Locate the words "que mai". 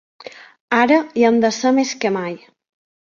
2.05-2.39